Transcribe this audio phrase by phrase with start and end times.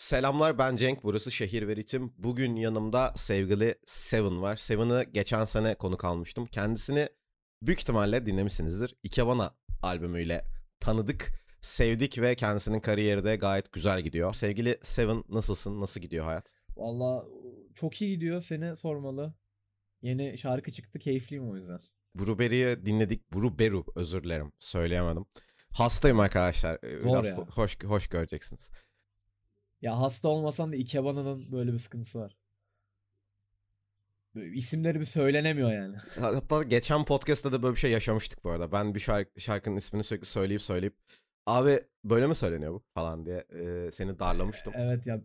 [0.00, 2.12] Selamlar ben Cenk burası Şehir ve Ritim.
[2.18, 4.56] Bugün yanımda sevgili Seven var.
[4.56, 6.46] Seven'ı geçen sene konuk almıştım.
[6.46, 7.08] Kendisini
[7.62, 8.96] büyük ihtimalle dinlemişsinizdir.
[9.02, 10.44] Ikebana albümüyle
[10.80, 14.34] tanıdık, sevdik ve kendisinin kariyeri de gayet güzel gidiyor.
[14.34, 15.80] Sevgili Seven nasılsın?
[15.80, 16.52] Nasıl gidiyor hayat?
[16.76, 17.24] Valla
[17.74, 19.34] çok iyi gidiyor seni sormalı.
[20.02, 21.80] Yeni şarkı çıktı keyifliyim o yüzden.
[22.14, 23.32] Bruberry'i dinledik.
[23.32, 25.24] Bruberu özür dilerim söyleyemedim.
[25.70, 26.74] Hastayım arkadaşlar.
[26.74, 28.70] Ee, Biraz hoş hoş göreceksiniz.
[29.82, 32.36] Ya hasta olmasan da Ikebana'nın böyle bir sıkıntısı var.
[34.34, 35.96] Böyle isimleri bir söylenemiyor yani.
[36.20, 38.72] Hatta geçen podcast'ta da böyle bir şey yaşamıştık bu arada.
[38.72, 40.94] Ben bir şarkı, şarkının ismini sürekli söyleyip söyleyip
[41.46, 44.72] abi böyle mi söyleniyor bu falan diye e, seni darlamıştım.
[44.76, 45.20] Evet ya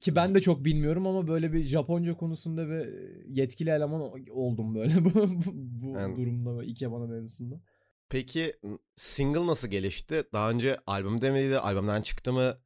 [0.00, 2.86] ki ben de çok bilmiyorum ama böyle bir Japonca konusunda bir
[3.26, 4.00] yetkili eleman
[4.30, 5.12] oldum böyle bu,
[5.44, 7.60] bu, Yani- durumda Ikebana mevzusunda.
[8.08, 8.56] Peki
[8.96, 10.22] single nasıl gelişti?
[10.32, 11.58] Daha önce albümde miydi?
[11.58, 12.56] Albümden çıktı mı?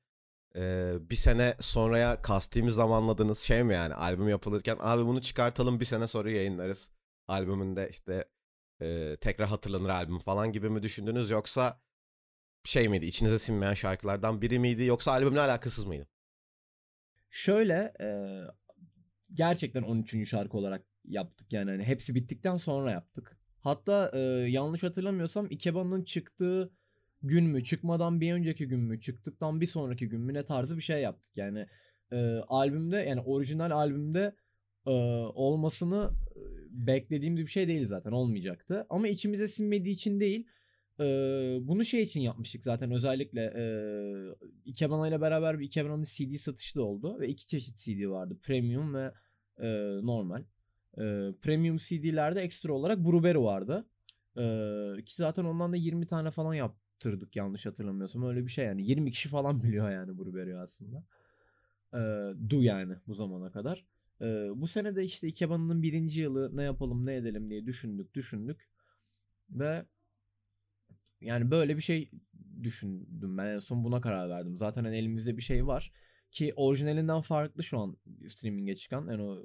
[0.56, 3.94] Ee, bir sene sonraya kastimi zamanladığınız şey mi yani?
[3.94, 6.90] Albüm yapılırken abi bunu çıkartalım bir sene sonra yayınlarız.
[7.28, 8.24] Albümünde işte
[8.82, 11.30] e, tekrar hatırlanır albüm falan gibi mi düşündünüz?
[11.30, 11.80] Yoksa
[12.64, 13.06] şey miydi?
[13.06, 14.84] İçinize sinmeyen şarkılardan biri miydi?
[14.84, 16.08] Yoksa albümle alakasız mıydı?
[17.30, 18.08] Şöyle e,
[19.32, 20.28] gerçekten 13.
[20.28, 23.38] şarkı olarak yaptık yani hani hepsi bittikten sonra yaptık.
[23.60, 24.18] Hatta e,
[24.50, 26.72] yanlış hatırlamıyorsam Ikebana'nın çıktığı
[27.24, 30.82] gün mü çıkmadan bir önceki gün mü çıktıktan bir sonraki gün mü ne tarzı bir
[30.82, 31.36] şey yaptık.
[31.36, 31.66] Yani
[32.12, 32.16] e,
[32.48, 34.36] albümde yani orijinal albümde
[34.86, 34.90] e,
[35.34, 36.10] olmasını
[36.70, 38.86] beklediğimiz bir şey değil zaten olmayacaktı.
[38.90, 40.46] Ama içimize sinmediği için değil
[41.00, 41.04] e,
[41.60, 43.64] bunu şey için yapmıştık zaten özellikle e,
[44.64, 48.94] Ikebana ile beraber bir Ikebana'nın CD satışı da oldu ve iki çeşit CD vardı premium
[48.94, 49.12] ve
[49.58, 49.68] e,
[50.02, 50.42] normal.
[50.98, 51.02] E,
[51.42, 53.86] premium CD'lerde ekstra olarak Bruberu vardı.
[54.36, 56.54] E, ki zaten ondan da 20 tane falan
[57.04, 61.04] yaptırdık yanlış hatırlamıyorsam öyle bir şey yani 20 kişi falan biliyor yani Bruberu'yu aslında.
[61.92, 62.00] E,
[62.50, 63.84] du yani bu zamana kadar.
[64.20, 64.24] E,
[64.56, 68.68] bu sene de işte Ikebana'nın birinci yılı ne yapalım ne edelim diye düşündük düşündük
[69.50, 69.86] ve
[71.20, 72.10] yani böyle bir şey
[72.62, 74.56] düşündüm ben en son buna karar verdim.
[74.56, 75.92] Zaten hani elimizde bir şey var
[76.30, 77.96] ki orijinalinden farklı şu an
[78.28, 79.38] streaming'e çıkan yani o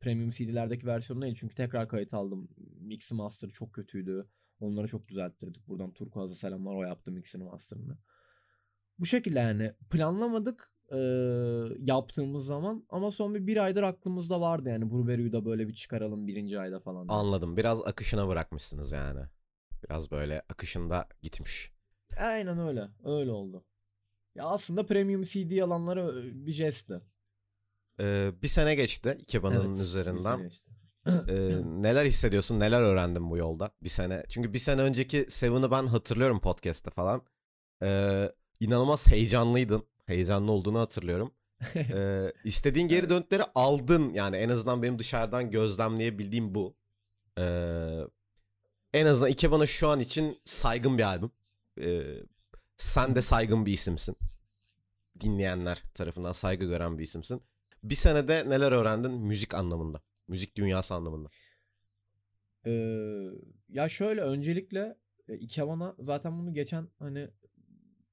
[0.00, 2.48] premium CD'lerdeki versiyonu değil çünkü tekrar kayıt aldım.
[2.80, 4.28] Mix master çok kötüydü.
[4.60, 5.68] Onları çok düzelttirdik.
[5.68, 7.98] Buradan Turkuaz'a selamlar o yaptı mixini master'ını.
[8.98, 10.96] Bu şekilde yani planlamadık e,
[11.78, 16.26] yaptığımız zaman ama son bir, bir aydır aklımızda vardı yani Bruberu'yu da böyle bir çıkaralım
[16.26, 17.06] birinci ayda falan.
[17.08, 17.56] Anladım.
[17.56, 19.20] Biraz akışına bırakmışsınız yani.
[19.84, 21.72] Biraz böyle akışında gitmiş.
[22.18, 22.88] Aynen öyle.
[23.04, 23.64] Öyle oldu.
[24.34, 27.00] Ya aslında premium CD alanlara bir jestti.
[28.00, 30.16] Ee, bir sene geçti Ikebana'nın Evet, üzerinden.
[30.16, 30.70] bir sene işte.
[31.28, 32.60] Ee, neler hissediyorsun?
[32.60, 33.70] Neler öğrendin bu yolda?
[33.82, 34.22] Bir sene.
[34.28, 37.22] Çünkü bir sene önceki Seven'ı ben hatırlıyorum podcast'te falan.
[37.82, 39.86] Ee, inanılmaz heyecanlıydın.
[40.06, 41.32] Heyecanlı olduğunu hatırlıyorum.
[41.76, 43.10] Ee, istediğin geri Evet.
[43.10, 44.12] dönütleri aldın.
[44.12, 46.74] Yani en azından benim dışarıdan gözlemleyebildiğim bu.
[47.38, 48.00] Ee,
[48.94, 51.30] en azından Ikebana şu an için saygın bir albüm.
[51.80, 52.02] Ee,
[52.76, 54.16] sen de saygın bir isimsin.
[55.20, 57.42] Dinleyenler tarafından saygı gören bir isimsin.
[57.82, 60.00] Bir senede neler öğrendin müzik anlamında?
[60.28, 61.28] Müzik dünyası anlamında.
[62.66, 62.70] Ee,
[63.68, 64.96] ya şöyle öncelikle
[65.28, 67.28] e, Ikebana zaten bunu geçen hani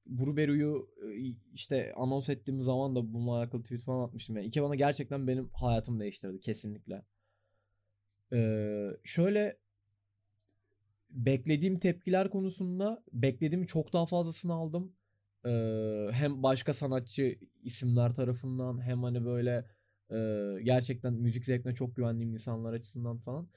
[0.06, 1.10] Bruberu'yu e,
[1.54, 4.36] işte anons ettiğim zaman da bununla alakalı tweet falan atmıştım.
[4.36, 7.06] Yani Ikebana gerçekten benim hayatımı değiştirdi kesinlikle.
[8.34, 9.58] Ee, şöyle
[11.10, 14.94] beklediğim tepkiler konusunda beklediğim çok daha fazlasını aldım.
[15.46, 19.66] Ee, hem başka sanatçı isimler tarafından hem hani böyle
[20.64, 23.48] gerçekten müzik zevkine çok güvendiğim insanlar açısından falan.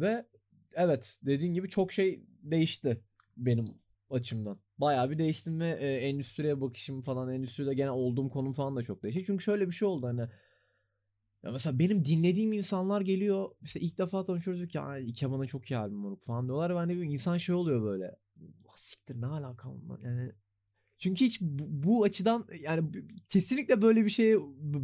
[0.00, 0.26] Ve
[0.74, 3.00] evet dediğin gibi çok şey değişti
[3.36, 3.64] benim
[4.10, 4.58] açımdan.
[4.78, 9.24] Bayağı bir değiştim ve endüstriye bakışım falan endüstride gene olduğum konum falan da çok değişti.
[9.26, 10.20] Çünkü şöyle bir şey oldu hani
[11.42, 13.50] ya mesela benim dinlediğim insanlar geliyor.
[13.62, 16.70] İşte ilk defa tanışıyoruz ki "Ay, Ikeban'a çok iyi albüm moruk" falan diyorlar.
[16.70, 18.16] Ve hani insan şey oluyor böyle.
[18.68, 20.32] "Ah, Siktir ne alaka onunla?" Yani
[21.00, 22.90] çünkü hiç bu, açıdan yani
[23.28, 24.38] kesinlikle böyle bir şeye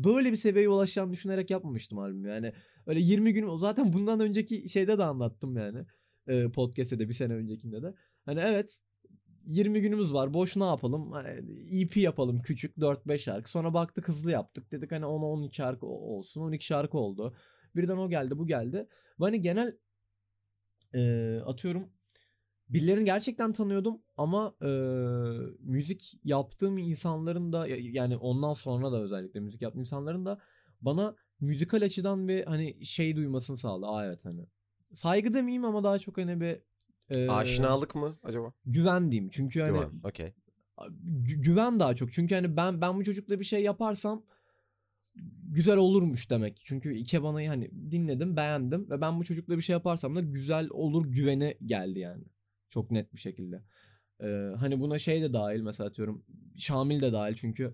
[0.05, 2.29] böyle bir seviyeye ulaşacağını düşünerek yapmamıştım albümü.
[2.29, 2.53] Yani
[2.87, 5.87] öyle 20 gün zaten bundan önceki şeyde de anlattım yani.
[6.27, 7.95] E, podcast'te de bir sene öncekinde de.
[8.25, 8.81] Hani evet
[9.45, 10.35] 20 günümüz var.
[10.35, 11.13] Boş ne yapalım?
[11.13, 11.29] Hani
[11.83, 13.51] EP yapalım küçük 4-5 şarkı.
[13.51, 14.73] Sonra baktık hızlı yaptık.
[14.73, 16.41] Dedik hani 10-12 şarkı olsun.
[16.41, 17.37] 12 şarkı oldu.
[17.77, 18.89] Birden o geldi bu geldi.
[19.19, 19.77] Hani genel
[20.95, 21.89] e, atıyorum
[22.69, 24.69] birilerini gerçekten tanıyordum ama e,
[25.61, 30.39] müzik yaptığım insanların da ya- yani ondan sonra da özellikle müzik yaptığım insanların da
[30.81, 33.87] bana müzikal açıdan bir hani şey duymasını sağladı.
[33.91, 34.47] Aa evet hani
[34.95, 36.61] saygı demeyeyim ama daha çok hani bir
[37.17, 38.53] e, Aşinalık mı acaba?
[38.67, 39.31] güven diyeyim.
[39.33, 40.01] Çünkü hani Güven.
[40.05, 40.33] Okey.
[41.05, 42.13] gü- güven daha çok.
[42.13, 44.25] Çünkü hani ben ben bu çocukla bir şey yaparsam
[45.49, 46.61] güzel olurmuş demek.
[46.65, 51.07] Çünkü Ikebana'yı hani dinledim, beğendim ve ben bu çocukla bir şey yaparsam da güzel olur
[51.07, 52.25] güveni geldi yani.
[52.77, 53.63] Çok net bir şekilde.
[54.21, 56.25] Ee, hani buna şey de dahil mesela atıyorum
[56.59, 57.65] Şamil de dahil çünkü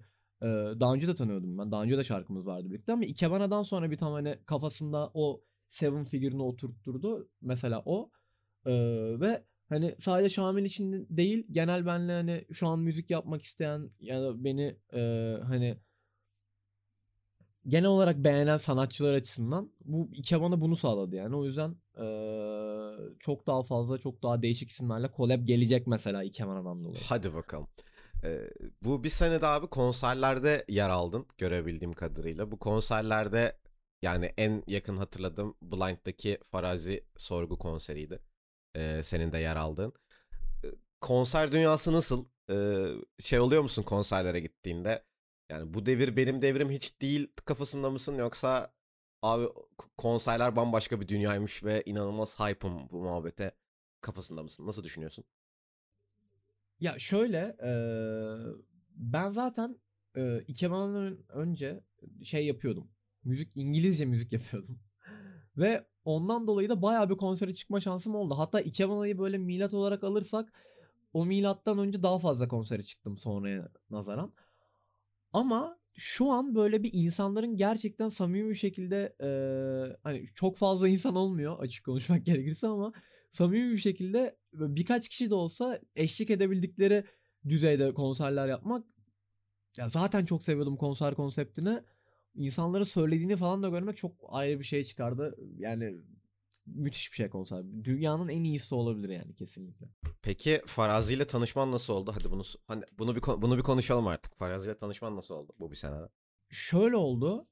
[0.43, 0.47] e,
[0.81, 1.73] daha önce de tanıyordum ben.
[1.73, 6.05] Daha önce de şarkımız vardı birlikte ama Ikebana'dan sonra bir tam hani kafasında o Seven
[6.05, 7.29] figürünü oturtturdu.
[7.41, 8.11] Mesela o.
[8.67, 8.73] Ee,
[9.21, 14.23] ve hani sadece Şamil için değil genel benle hani şu an müzik yapmak isteyen ya
[14.23, 15.79] da beni e, hani
[17.69, 21.37] genel olarak beğenen sanatçılar açısından bu Ikebana bunu sağladı yani.
[21.37, 22.05] O yüzden eee,
[23.21, 27.05] çok daha fazla çok daha değişik isimlerle collab gelecek mesela Ikebana'dan dolayı.
[27.09, 27.69] Hadi bakalım.
[28.25, 28.51] Ee,
[28.83, 32.51] bu bir senede abi konserlerde yer aldın görebildiğim kadarıyla.
[32.51, 33.59] Bu konserlerde
[34.03, 38.19] yani en yakın hatırladığım Blind'daki Farazi sorgu konseriydi.
[38.77, 39.93] Ee, senin de yer aldığın.
[40.65, 40.69] Ee,
[41.01, 42.25] konser dünyası nasıl?
[42.51, 42.87] Ee,
[43.19, 45.05] şey oluyor musun konserlere gittiğinde?
[45.51, 48.73] Yani bu devir benim devrim hiç değil kafasında mısın yoksa
[49.23, 49.49] abi
[49.99, 53.53] konserler bambaşka bir dünyaymış ve inanılmaz hype'ım bu muhabbete
[54.01, 54.67] kafasında mısın?
[54.67, 55.25] Nasıl düşünüyorsun?
[56.81, 58.63] Ya şöyle eee,
[58.97, 59.79] ben zaten
[60.17, 61.85] eee Ikebana'dan önce
[62.23, 62.91] şey yapıyordum.
[63.25, 64.79] Müzik İngilizce müzik yapıyordum.
[65.57, 68.35] Ve ondan dolayı da bayağı bir konsere çıkma şansım oldu.
[68.39, 70.53] Hatta Ikebana'yı böyle milat olarak alırsak
[71.13, 74.33] o milattan önce daha fazla konsere çıktım sonraya nazaran.
[75.33, 81.17] Ama şu an böyle bir insanların gerçekten samimi bir şekilde eee, hani çok fazla insan
[81.17, 82.93] olmuyor açık konuşmak gerekirse ama
[83.31, 87.05] samimi bir şekilde birkaç kişi de olsa eşlik edebildikleri
[87.49, 88.85] düzeyde konserler yapmak
[89.77, 91.81] ya zaten çok seviyordum konser konseptini.
[92.35, 95.37] İnsanların söylediğini falan da görmek çok ayrı bir şey çıkardı.
[95.59, 95.95] Yani
[96.67, 97.65] müthiş bir şey konser.
[97.85, 99.87] Dünyanın en iyisi olabilir yani kesinlikle.
[100.23, 102.13] Peki Farazi ile tanışman nasıl oldu?
[102.15, 104.35] Hadi bunu hani bunu bir bunu bir konuşalım artık.
[104.37, 106.09] Farazi ile tanışman nasıl oldu bu bir senede?
[106.51, 107.49] Şöyle oldu.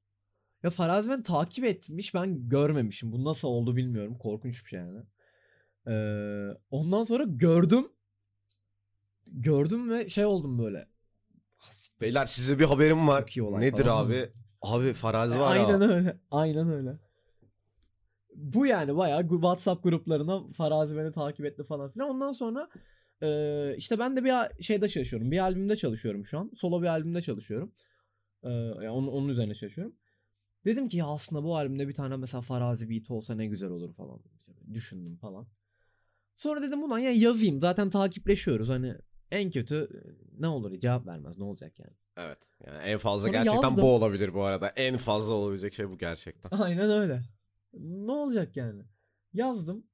[0.62, 3.12] Ya Farazi ben takip etmiş ben görmemişim.
[3.12, 4.18] Bu nasıl oldu bilmiyorum.
[4.18, 5.02] Korkunç bir şey yani.
[5.86, 7.88] Ee, ondan sonra gördüm.
[9.26, 10.88] Gördüm ve şey oldum böyle.
[12.00, 13.24] Beyler size bir haberim var.
[13.60, 14.06] Nedir falan.
[14.06, 14.28] abi?
[14.62, 15.66] Abi Farazi var ya.
[15.66, 16.20] Aynen öyle.
[16.30, 16.98] Aynen öyle.
[18.34, 22.08] Bu yani bayağı WhatsApp gruplarına Farazi beni takip etti falan filan.
[22.08, 22.68] Ondan sonra
[23.22, 25.30] e, işte ben de bir şeyde çalışıyorum.
[25.30, 26.50] Bir albümde çalışıyorum şu an.
[26.56, 27.72] Solo bir albümde çalışıyorum.
[28.42, 29.94] E, yani onun, onun üzerine çalışıyorum.
[30.64, 33.92] Dedim ki ya aslında bu albümde bir tane mesela Farazi beat olsa ne güzel olur
[33.92, 34.20] falan.
[34.72, 35.46] Düşündüm falan.
[36.36, 37.60] Sonra dedim ulan ya yazayım.
[37.60, 38.68] Zaten takipleşiyoruz.
[38.68, 38.94] Hani
[39.30, 39.88] en kötü
[40.38, 41.38] ne olur cevap vermez.
[41.38, 41.92] Ne olacak yani.
[42.16, 42.38] Evet.
[42.66, 43.82] Yani en fazla Sonra gerçekten yazdım.
[43.82, 44.68] bu olabilir bu arada.
[44.68, 46.58] En fazla olabilecek şey bu gerçekten.
[46.58, 47.22] Aynen öyle.
[47.74, 48.82] Ne olacak yani?
[49.32, 49.84] Yazdım.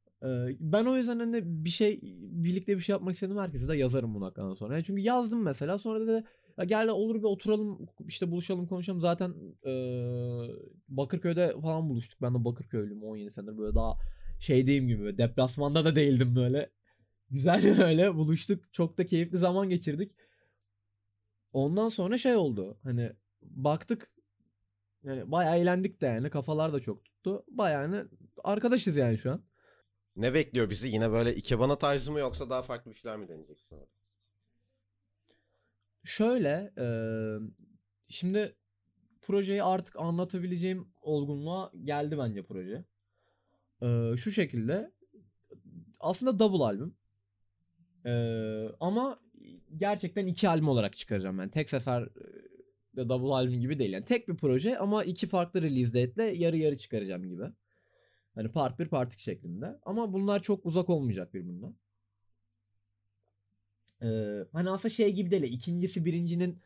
[0.61, 4.20] Ben o yüzden hani bir şey birlikte bir şey yapmak istedim herkese de yazarım bu
[4.20, 4.75] dakikadan sonra.
[4.75, 6.25] Yani çünkü yazdım mesela sonra dedi
[6.58, 9.00] ya gel olur bir oturalım işte buluşalım konuşalım.
[9.00, 9.34] Zaten
[9.67, 9.73] e,
[10.88, 12.23] Bakırköy'de falan buluştuk.
[12.23, 13.99] Ben de Bakırköylüyüm 17 senedir böyle daha
[14.40, 16.70] şeydeyim gibi böyle deplasmanda da değildim böyle.
[17.31, 18.72] Güzel öyle buluştuk.
[18.72, 20.12] Çok da keyifli zaman geçirdik.
[21.52, 22.79] Ondan sonra şey oldu.
[22.82, 23.12] Hani
[23.43, 24.11] baktık
[25.02, 27.44] yani bayağı eğlendik de yani kafalar da çok tuttu.
[27.49, 28.08] Bayağı
[28.44, 29.43] arkadaşız yani şu an.
[30.17, 30.88] Ne bekliyor bizi?
[30.88, 33.78] Yine böyle ikebana tarzı mı yoksa daha farklı bir şeyler mi deneyeceksin?
[36.05, 37.38] Şöyle eee,
[38.08, 38.56] şimdi
[39.23, 42.84] projeyi artık anlatabileceğim olgunluğa geldi bence proje.
[43.82, 44.93] Eee, şu şekilde
[46.00, 46.94] aslında double albüm.
[48.05, 49.20] Eee, ama
[49.77, 51.48] gerçekten iki albüm olarak çıkaracağım ben.
[51.48, 52.45] Tek sefer e,
[52.96, 53.93] double albüm gibi değil.
[53.93, 57.44] Yani tek bir proje ama iki farklı release date'le yarı yarı çıkaracağım gibi.
[58.34, 59.79] Hani part 1 part 2 şeklinde.
[59.82, 61.74] Ama bunlar çok uzak olmayacak birbirinden.
[64.03, 65.43] Ee, hani aslında şey gibi değil.
[65.43, 66.62] İkincisi birincinin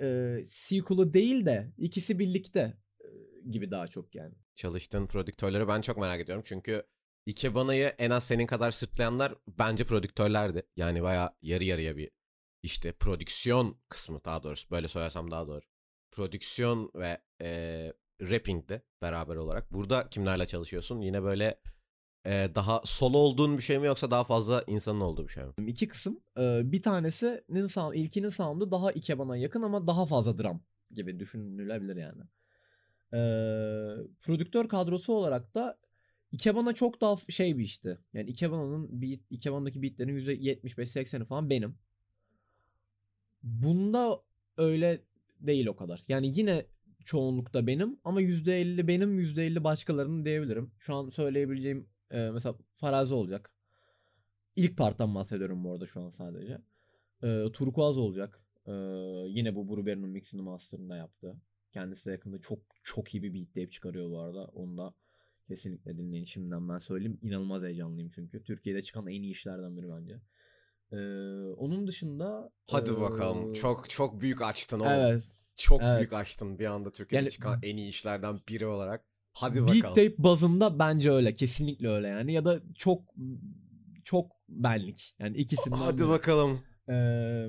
[0.00, 3.08] e, sequel'ı değil de ikisi birlikte e,
[3.50, 4.34] gibi daha çok yani.
[4.54, 6.44] Çalıştığın prodüktörleri ben çok merak ediyorum.
[6.46, 6.82] Çünkü
[7.26, 10.62] Ikebana'yı en az senin kadar sırtlayanlar bence prodüktörlerdi.
[10.76, 12.10] Yani baya yarı yarıya bir
[12.62, 14.70] işte prodüksiyon kısmı daha doğrusu.
[14.70, 15.69] Böyle söylersem daha doğru.
[16.10, 19.72] Prodüksiyon ve e, rapping de beraber olarak.
[19.72, 21.00] Burada kimlerle çalışıyorsun?
[21.00, 21.60] Yine böyle
[22.26, 25.52] e, daha solo olduğun bir şey mi yoksa daha fazla insanın olduğu bir şey mi?
[25.66, 26.20] İki kısım.
[26.38, 31.96] Ee, bir tanesinin sound, ilkinin sound'u daha Ikeban'a yakın ama daha fazla drum gibi düşünülebilir
[31.96, 32.22] yani.
[33.12, 33.16] Ee,
[34.20, 35.78] prodüktör kadrosu olarak da
[36.32, 37.98] Ikeban'a çok daha şey bir işti.
[38.12, 41.74] Yani Ikeban'ın beat, Ikeban'daki beatlerin %75-80'i falan benim.
[43.42, 44.22] Bunda
[44.56, 45.02] öyle
[45.40, 46.04] değil o kadar.
[46.08, 46.66] Yani yine
[47.04, 50.70] çoğunlukta benim ama %50 benim %50 başkalarının diyebilirim.
[50.78, 53.54] Şu an söyleyebileceğim e, mesela Farazi olacak.
[54.56, 56.60] İlk parttan bahsediyorum bu arada şu an sadece.
[57.22, 58.40] Ee, Turkuaz olacak.
[58.66, 58.72] Ee,
[59.28, 61.36] yine bu Bruber'in mixini master'ında yaptı.
[61.72, 64.44] Kendisi de yakında çok çok iyi bir beat tape çıkarıyor bu arada.
[64.44, 64.94] Onu da
[65.48, 67.18] kesinlikle dinleyin şimdiden ben söyleyeyim.
[67.22, 68.44] İnanılmaz heyecanlıyım çünkü.
[68.44, 70.20] Türkiye'de çıkan en iyi işlerden biri bence.
[70.92, 70.96] Ee,
[71.56, 73.52] onun dışında Hadi ee, bakalım.
[73.52, 74.90] Çok çok büyük açtın oğlum.
[74.92, 75.22] Evet.
[75.56, 75.98] Çok evet.
[75.98, 79.04] büyük açtın bir anda Türkiye'de Yani- çıkan en iyi işlerden biri olarak.
[79.32, 79.80] Hadi bakalım.
[79.82, 81.34] tape bazında bence öyle.
[81.34, 82.32] Kesinlikle öyle yani.
[82.32, 83.02] Ya da çok
[84.04, 85.14] çok benlik.
[85.18, 86.08] Yani ikisinden Hadi biri.
[86.08, 86.60] bakalım.
[86.88, 87.46] Ee,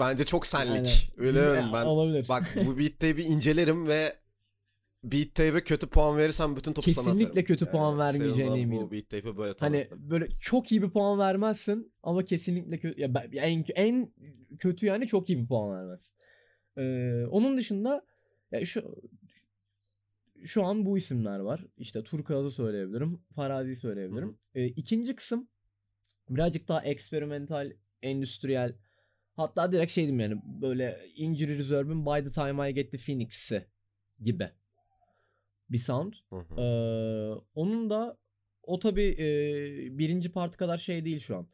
[0.00, 1.10] Bence çok senlik.
[1.18, 1.84] Yani- Biliyorum ben.
[1.86, 2.26] Olabilir.
[2.28, 4.16] Bak bu beat tape'i incelerim ve
[5.04, 7.18] beat tape'e kötü puan verirsem bütün topu sana atarım.
[7.18, 8.90] Kesinlikle kötü puan vermeyeceğine eminim.
[8.90, 10.10] Beat tape'i böyle Hani tanıttım.
[10.10, 14.12] böyle çok iyi bir puan vermezsin ama kesinlikle kötü ya ben- en en
[14.58, 16.16] kötü yani çok iyi bir puan vermezsin.
[16.76, 18.06] Ee, onun dışında
[18.52, 18.94] ya şu
[20.44, 21.66] şu an bu isimler var.
[21.76, 23.20] İşte Turkuaz'ı söyleyebilirim.
[23.34, 24.38] Farazi'yi söyleyebilirim.
[24.54, 25.48] Ee, ikinci kısım
[26.30, 28.76] birazcık daha eksperimental, endüstriyel
[29.36, 33.66] hatta direkt şey diyeyim yani böyle Injury Reserve'ın By the Time I Get the Phoenix'i
[34.20, 34.50] gibi
[35.70, 36.12] bir sound.
[36.30, 36.60] Hı hı.
[36.60, 38.18] Ee, onun da
[38.62, 39.16] o tabi
[39.98, 41.48] birinci part kadar şey değil şu an.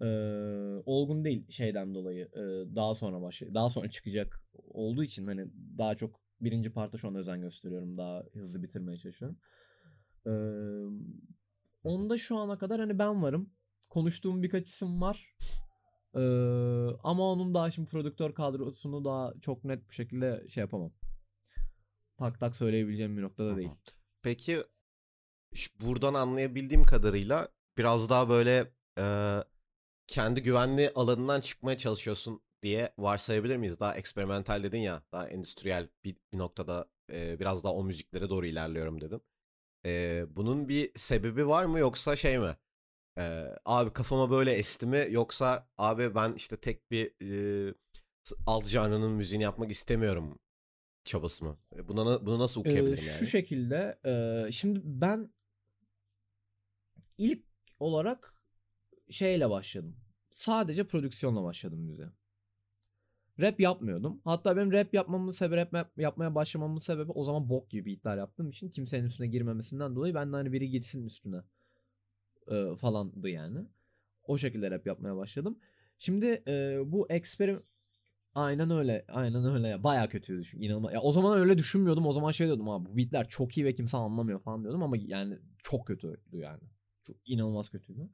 [0.00, 2.24] Ee, olgun değil şeyden dolayı.
[2.24, 5.46] Ee, daha sonra başlay daha sonra çıkacak olduğu için hani
[5.78, 7.98] daha çok birinci parta şu an özen gösteriyorum.
[7.98, 9.38] Daha hızlı bitirmeye çalışıyorum.
[10.26, 10.32] Ee,
[11.84, 13.50] onda şu ana kadar hani ben varım.
[13.90, 15.36] Konuştuğum birkaç isim var.
[16.14, 16.20] Ee,
[17.02, 20.92] ama onun daha şimdi prodüktör kadrosunu daha çok net bir şekilde şey yapamam.
[22.22, 23.70] Tak tak söyleyebileceğim bir noktada değil.
[24.22, 24.64] Peki
[25.80, 27.48] buradan anlayabildiğim kadarıyla
[27.78, 29.04] biraz daha böyle e,
[30.06, 33.80] kendi güvenli alanından çıkmaya çalışıyorsun diye varsayabilir miyiz?
[33.80, 38.46] Daha eksperimental dedin ya, daha endüstriyel bir, bir noktada e, biraz daha o müziklere doğru
[38.46, 39.22] ilerliyorum dedin.
[39.86, 42.56] E, bunun bir sebebi var mı yoksa şey mi?
[43.18, 47.14] E, abi kafama böyle esti mi yoksa abi ben işte tek bir
[47.68, 47.74] e,
[48.46, 50.38] alt janrının müziğini yapmak istemiyorum
[51.04, 51.58] çabası mı?
[51.76, 53.26] E, Buna na- bunu nasıl Ee, okuyabilirim şu yani?
[53.26, 53.98] şekilde
[54.48, 55.30] e, şimdi ben
[57.18, 57.44] ilk
[57.80, 58.34] olarak
[59.10, 59.96] şeyle başladım.
[60.30, 62.08] Sadece prodüksiyonla başladım müziğe.
[63.40, 64.20] Rap yapmıyordum.
[64.24, 68.16] Hatta benim rap yapmamın sebebi rap yap- yapmaya başlamamın sebebi o zaman bok gibi beatler
[68.16, 71.36] yaptığım için kimsenin üstüne girmemesinden dolayı ben de hani biri girsin üstüne
[72.48, 73.58] e, falandı yani.
[74.24, 75.58] O şekilde rap yapmaya başladım.
[75.98, 77.58] Şimdi e, bu eksperim
[78.34, 79.04] Aynen öyle.
[79.08, 79.84] Aynen öyle.
[79.84, 80.92] Baya kötüydü çünkü inanılmaz.
[80.94, 82.06] Ya o zaman öyle düşünmüyordum.
[82.06, 84.96] O zaman şey diyordum abi bu beatler çok iyi ve kimse anlamıyor falan diyordum ama
[85.00, 86.60] yani çok kötüydü yani.
[87.02, 88.08] Çok inanılmaz kötüydü.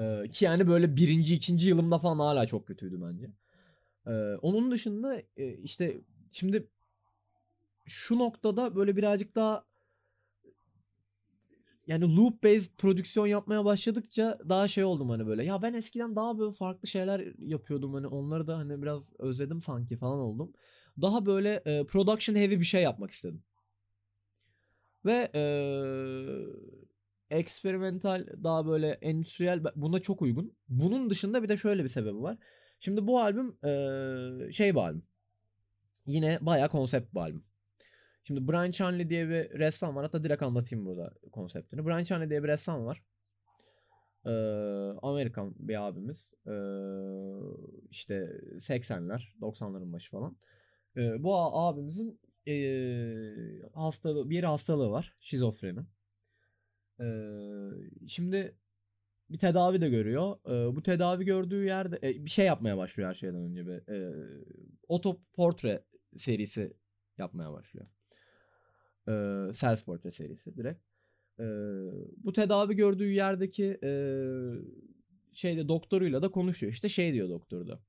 [0.00, 3.30] Ee, ki yani böyle birinci, ikinci yılımda falan hala çok kötüydü bence.
[4.06, 4.12] Ee,
[4.42, 5.22] onun dışında
[5.62, 6.00] işte
[6.32, 6.68] şimdi
[7.86, 9.64] şu noktada böyle birazcık daha
[11.86, 15.44] yani loop based prodüksiyon yapmaya başladıkça daha şey oldum hani böyle.
[15.44, 19.96] Ya ben eskiden daha böyle farklı şeyler yapıyordum hani onları da hani biraz özledim sanki
[19.96, 20.52] falan oldum.
[21.02, 23.42] Daha böyle e, production heavy bir şey yapmak istedim.
[25.04, 25.42] Ve e,
[27.30, 30.56] experimental daha böyle endüstriyel buna çok uygun.
[30.68, 32.38] Bunun dışında bir de şöyle bir sebebi var.
[32.80, 33.56] Şimdi bu albüm
[34.48, 35.02] e, şey bir albüm.
[36.06, 37.44] Yine bayağı konsept bir albüm.
[38.26, 40.04] Şimdi Brian Chanley diye bir ressam var.
[40.04, 41.86] Hatta direkt anlatayım burada konseptini.
[41.86, 43.02] Brian Chanley diye bir ressam var.
[44.24, 44.30] Ee,
[45.02, 46.34] Amerikan bir abimiz.
[46.46, 46.50] Ee,
[47.90, 48.14] işte
[48.58, 50.36] 80'ler, 90'ların başı falan.
[50.96, 53.34] Ee, bu abimizin ee,
[53.74, 55.14] hastalığı, bir hastalığı var.
[55.20, 55.80] Şizofreni.
[57.00, 57.06] Ee,
[58.08, 58.56] şimdi
[59.30, 60.36] bir tedavi de görüyor.
[60.46, 64.14] Ee, bu tedavi gördüğü yerde e, bir şey yapmaya başlıyor her şeyden önce bir e,
[64.88, 65.84] otoportre
[66.16, 66.76] serisi
[67.18, 67.86] yapmaya başlıyor.
[69.08, 70.80] Ee, self portre serisi direkt.
[71.40, 71.44] Ee,
[72.16, 73.90] bu tedavi gördüğü yerdeki e,
[75.32, 76.72] şeyde doktoruyla da konuşuyor.
[76.72, 77.80] İşte şey diyor doktor da.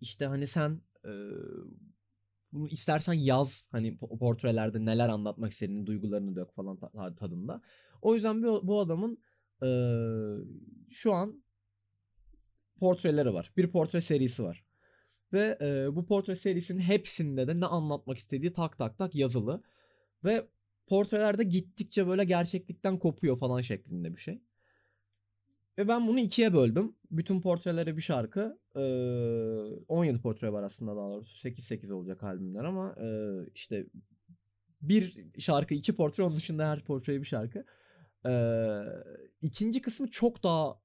[0.00, 1.12] İşte hani sen e,
[2.52, 7.62] bunu istersen yaz hani po- portrelerde neler anlatmak istediğini, duygularını dök falan ta- tadında.
[8.02, 9.18] O yüzden bu, bu adamın
[9.62, 9.68] e,
[10.90, 11.42] şu an
[12.80, 13.52] portreleri var.
[13.56, 14.64] Bir portre serisi var.
[15.32, 19.62] Ve e, bu portre serisinin hepsinde de ne anlatmak istediği tak tak tak yazılı.
[20.24, 20.48] Ve
[20.86, 24.42] portrelerde gittikçe böyle gerçeklikten kopuyor falan şeklinde bir şey.
[25.78, 26.94] Ve ben bunu ikiye böldüm.
[27.10, 28.58] Bütün portrelere bir şarkı.
[28.76, 28.80] Ee,
[29.88, 31.48] 17 portre var aslında daha doğrusu.
[31.48, 33.08] 8-8 olacak albümler ama e,
[33.54, 33.86] işte
[34.82, 37.64] bir şarkı iki portre onun dışında her portreye bir şarkı.
[38.26, 38.82] Ee,
[39.42, 40.80] ikinci kısmı çok daha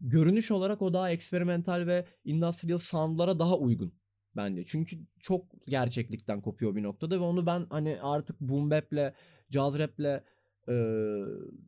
[0.00, 3.99] görünüş olarak o daha eksperimental ve industrial soundlara daha uygun
[4.36, 4.64] bence.
[4.64, 9.14] Çünkü çok gerçeklikten kopuyor bir noktada ve onu ben hani artık boom bap'le,
[9.50, 10.22] jazz rap'le
[10.68, 10.74] e,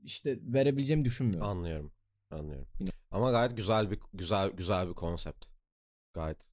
[0.05, 1.49] işte verebileceğimi düşünmüyorum.
[1.49, 1.93] Anlıyorum.
[2.31, 2.69] Anlıyorum.
[2.81, 5.47] Yine- Ama gayet güzel bir güzel güzel bir konsept.
[6.13, 6.49] Gayet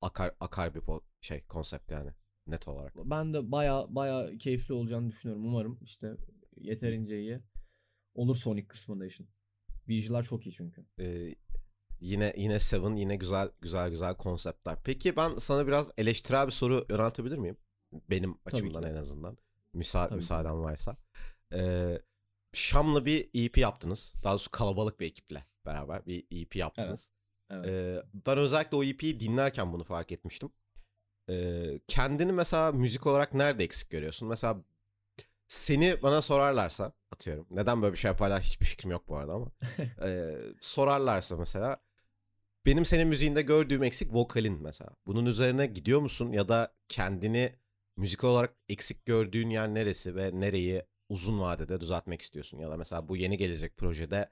[0.00, 0.82] akar akar bir
[1.20, 2.10] şey konsept yani
[2.46, 2.92] net olarak.
[2.96, 5.44] Ben de baya baya keyifli olacağını düşünüyorum.
[5.46, 6.16] Umarım işte
[6.56, 7.40] yeterince iyi
[8.14, 9.28] olur Sonic kısmında işin.
[9.88, 10.86] Visual'lar çok iyi çünkü.
[10.98, 11.34] Ee,
[12.00, 14.76] yine yine Seven yine güzel güzel güzel konseptler.
[14.84, 17.56] Peki ben sana biraz eleştirel bir soru yöneltebilir miyim?
[18.10, 19.38] Benim açımdan en azından.
[19.72, 20.96] Müsa Tabii müsaaden varsa.
[21.52, 21.98] Ee,
[22.52, 24.14] Şam'la bir EP yaptınız.
[24.24, 27.08] Daha doğrusu kalabalık bir ekiple beraber bir EP yaptınız.
[27.50, 27.66] Evet.
[27.66, 30.50] Ee, ben özellikle o EP'yi dinlerken bunu fark etmiştim.
[31.30, 34.28] Ee, kendini mesela müzik olarak nerede eksik görüyorsun?
[34.28, 34.62] Mesela
[35.48, 37.46] seni bana sorarlarsa atıyorum.
[37.50, 39.46] Neden böyle bir şey yaparlar hiçbir fikrim yok bu arada ama.
[40.02, 41.76] Ee, sorarlarsa mesela
[42.68, 44.90] benim senin müziğinde gördüğüm eksik vokalin mesela.
[45.06, 47.52] Bunun üzerine gidiyor musun ya da kendini
[47.96, 52.58] müzik olarak eksik gördüğün yer neresi ve nereyi uzun vadede düzeltmek istiyorsun?
[52.58, 54.30] Ya da mesela bu yeni gelecek projede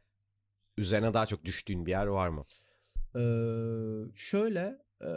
[0.77, 2.45] üzerine daha çok düştüğün bir yer var mı?
[3.15, 3.21] Ee,
[4.15, 5.11] şöyle e,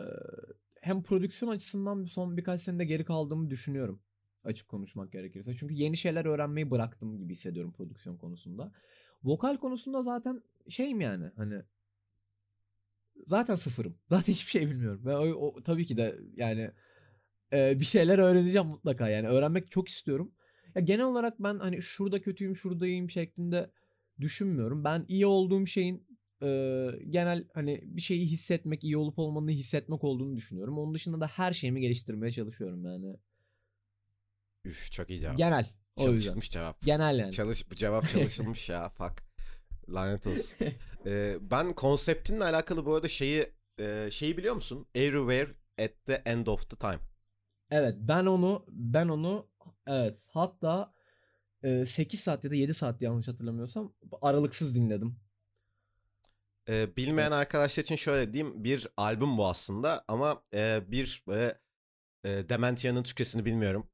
[0.82, 4.02] hem prodüksiyon açısından son birkaç senede geri kaldığımı düşünüyorum.
[4.44, 5.56] Açık konuşmak gerekirse.
[5.56, 8.72] Çünkü yeni şeyler öğrenmeyi bıraktım gibi hissediyorum prodüksiyon konusunda.
[9.24, 11.64] Vokal konusunda zaten şeyim yani hani
[13.30, 13.98] zaten sıfırım.
[14.10, 15.02] Zaten hiçbir şey bilmiyorum.
[15.06, 16.72] Ve o, o- tabii ki de yani
[17.54, 20.32] e, bir şeyler öğreneceğim mutlaka yani öğrenmek çok istiyorum.
[20.76, 23.72] Ya genel olarak ben hani şurada kötüyüm, şurada iyiyim şeklinde
[24.22, 24.84] düşünmüyorum.
[24.84, 26.08] Ben iyi olduğum şeyin
[26.44, 26.48] e,
[27.10, 30.78] genel hani bir şeyi hissetmek, iyi olup olmadığını hissetmek olduğunu düşünüyorum.
[30.78, 33.16] Onun dışında da her şeyimi geliştirmeye çalışıyorum yani.
[34.66, 35.38] Üf çok iyi cevap.
[35.38, 35.66] Genel.
[35.96, 36.12] O yüzden.
[36.12, 36.82] Çalışılmış cevap.
[36.82, 37.32] Genel yani.
[37.32, 38.90] Çalış, bu cevap çalışılmış ya.
[38.90, 39.24] Fuck.
[39.90, 40.58] Lanet olsun.
[41.06, 44.88] Ee, ben konseptinle alakalı bu arada şeyi e, şeyi biliyor musun?
[44.96, 45.52] Everywhere
[45.84, 47.00] at the end of the time.
[47.72, 49.48] Evet ben onu ben onu
[49.88, 50.94] evet hatta
[51.64, 55.16] e, 8 saat ya da 7 saat yanlış hatırlamıyorsam aralıksız dinledim.
[56.70, 58.64] Ee, bilmeyen arkadaşlar için şöyle diyeyim.
[58.64, 61.60] Bir albüm bu aslında ama e, bir böyle
[62.24, 63.90] e, Dementia'nın Türkçesini bilmiyorum.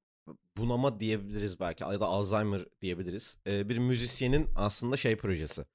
[0.57, 3.37] Bunama diyebiliriz belki ya da Alzheimer diyebiliriz.
[3.47, 5.65] Ee, bir müzisyenin aslında şey projesi.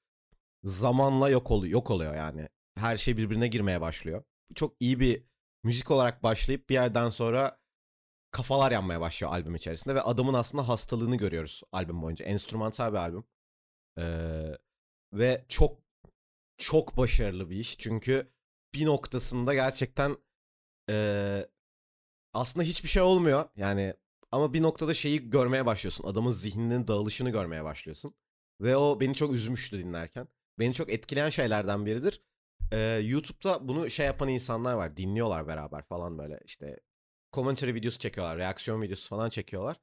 [0.63, 2.49] Zamanla yok oluyor, yok oluyor yani.
[2.75, 4.23] Her şey birbirine girmeye başlıyor.
[4.55, 5.23] Çok iyi bir
[5.63, 7.59] müzik olarak başlayıp bir yerden sonra
[8.31, 12.25] kafalar yanmaya başlıyor albüm içerisinde ve adamın aslında hastalığını görüyoruz albüm boyunca.
[12.25, 13.23] Enstrümantal bir albüm.
[13.99, 14.57] Ee,
[15.13, 15.77] ve çok
[16.57, 17.77] çok başarılı bir iş.
[17.77, 18.31] Çünkü
[18.73, 20.17] bir noktasında gerçekten
[20.89, 21.47] ee,
[22.33, 23.49] aslında hiçbir şey olmuyor.
[23.55, 23.93] Yani
[24.31, 26.03] ama bir noktada şeyi görmeye başlıyorsun.
[26.07, 28.15] Adamın zihninin dağılışını görmeye başlıyorsun.
[28.61, 30.27] Ve o beni çok üzmüştü dinlerken.
[30.59, 32.21] Beni çok etkileyen şeylerden biridir.
[32.71, 34.97] Ee, YouTube'da bunu şey yapan insanlar var.
[34.97, 36.79] Dinliyorlar beraber falan böyle işte
[37.33, 38.37] commentary videosu çekiyorlar.
[38.37, 39.77] Reaksiyon videosu falan çekiyorlar.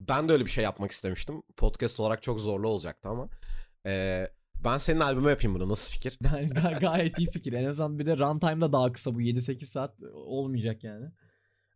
[0.00, 1.42] Ben de öyle bir şey yapmak istemiştim.
[1.56, 3.28] Podcast olarak çok zorlu olacaktı ama.
[3.86, 4.28] Ee,
[4.64, 5.68] ben senin albüme yapayım bunu.
[5.68, 6.12] Nasıl fikir?
[6.22, 7.52] Ga- gayet iyi fikir.
[7.52, 11.06] En azından bir de runtime'da daha kısa bu 7-8 saat olmayacak yani.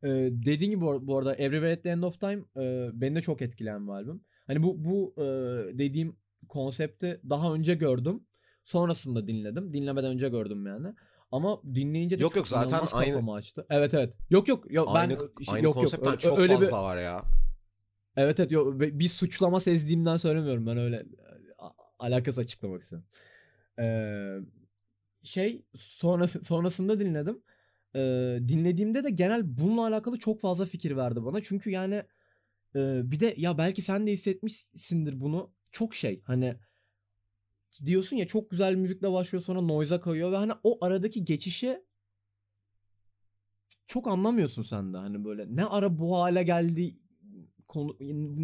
[0.03, 3.42] Ee, dediğin gibi bu arada Everywhere at the End of Time e, beni de çok
[3.42, 4.20] etkileyen bir albüm.
[4.46, 5.25] Hani bu bu e,
[5.79, 6.16] dediğim
[6.49, 8.25] konsepti daha önce gördüm.
[8.65, 9.73] Sonrasında dinledim.
[9.73, 10.95] Dinlemeden önce gördüm yani.
[11.33, 13.67] Ama dinleyince de Yok çok yok, zaten aynı- açtı.
[13.71, 14.15] Evet evet.
[14.31, 16.21] Yok yok yok ben aynı şey- aynı yok konseptten yok.
[16.21, 17.23] Çok öyle fazla bir var ya.
[18.17, 21.07] Evet evet yok, bir suçlama sezdiğimden söylemiyorum ben öyle
[21.99, 23.05] alakası açıklamak istedim.
[23.79, 24.37] Ee,
[25.23, 27.43] şey sonra sonrasında dinledim.
[27.95, 31.43] Ee, dinlediğimde de genel bununla alakalı çok fazla fikir verdi bana.
[31.43, 32.03] Çünkü yani
[32.75, 35.51] e, bir de ya belki sen de hissetmişsindir bunu.
[35.77, 36.57] Çok şey hani
[37.85, 41.83] diyorsun ya çok güzel müzikle başlıyor sonra noise'a kayıyor ve hani o aradaki geçişi
[43.87, 46.95] çok anlamıyorsun sen de hani böyle ne ara bu hale geldi
[47.69, 47.97] konu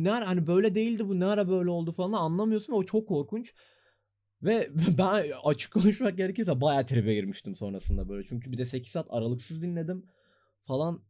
[0.02, 3.08] ne ara hani böyle değildi bu ne ara böyle oldu falan anlamıyorsun ve o çok
[3.08, 3.54] korkunç.
[4.42, 8.28] Ve ben açık konuşmak gerekirse bayağı tribe girmiştim sonrasında böyle.
[8.28, 10.06] Çünkü bir de 8 saat aralıksız dinledim
[10.64, 11.02] falan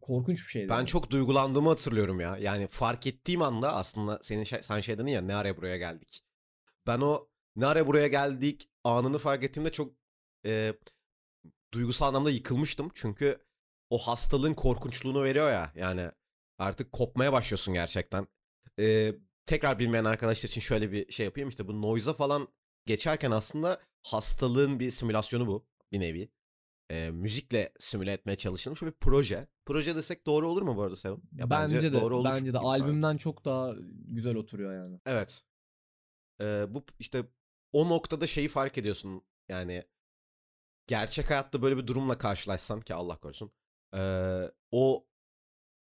[0.00, 0.68] korkunç bir şeydi.
[0.68, 2.36] Ben çok duygulandığımı hatırlıyorum ya.
[2.36, 6.24] Yani fark ettiğim anda aslında senin şey, sen şey dedin ya ne araya buraya geldik.
[6.86, 9.94] Ben o ne araya buraya geldik anını fark ettiğimde çok
[10.46, 10.74] e,
[11.74, 12.90] duygusal anlamda yıkılmıştım.
[12.94, 13.38] Çünkü
[13.90, 15.72] o hastalığın korkunçluğunu veriyor ya.
[15.76, 16.10] Yani
[16.58, 18.26] artık kopmaya başlıyorsun gerçekten.
[18.78, 19.14] E,
[19.46, 21.48] tekrar bilmeyen arkadaşlar için şöyle bir şey yapayım.
[21.48, 22.48] İşte bu noise'a falan
[22.86, 26.30] geçerken aslında hastalığın bir simülasyonu bu bir nevi.
[26.90, 29.48] E, müzikle simüle etmeye çalışılmış bir proje.
[29.66, 31.18] Proje desek doğru olur mu bu arada Seven?
[31.38, 32.66] Ya bence, de doğru olur bence de sanki.
[32.66, 33.74] albümden çok daha
[34.08, 35.00] güzel oturuyor yani.
[35.06, 35.42] Evet.
[36.40, 37.24] Ee, bu işte
[37.72, 39.22] o noktada şeyi fark ediyorsun.
[39.48, 39.84] Yani
[40.86, 43.52] gerçek hayatta böyle bir durumla karşılaşsan ki Allah korusun.
[43.94, 45.06] ee, o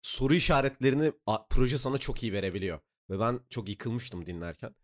[0.02, 2.80] soru işaretlerini a- proje sana çok iyi verebiliyor.
[3.10, 4.76] Ve ben çok yıkılmıştım dinlerken.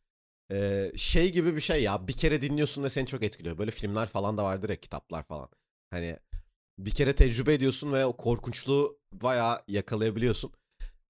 [0.52, 3.58] Ee, şey gibi bir şey ya bir kere dinliyorsun ve seni çok etkiliyor.
[3.58, 5.50] Böyle filmler falan da vardır ya kitaplar falan.
[5.92, 6.18] Hani
[6.80, 10.52] bir kere tecrübe ediyorsun ve o korkunçluğu bayağı yakalayabiliyorsun.